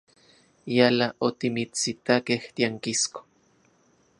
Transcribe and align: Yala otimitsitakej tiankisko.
Yala 0.75 1.07
otimitsitakej 1.27 2.43
tiankisko. 2.55 3.19